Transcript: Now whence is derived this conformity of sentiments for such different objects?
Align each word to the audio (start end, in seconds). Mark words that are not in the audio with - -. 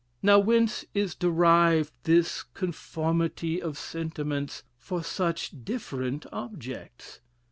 Now 0.23 0.39
whence 0.39 0.83
is 0.95 1.13
derived 1.13 1.93
this 2.05 2.41
conformity 2.41 3.61
of 3.61 3.77
sentiments 3.77 4.63
for 4.79 5.03
such 5.03 5.53
different 5.63 6.25
objects? 6.31 7.19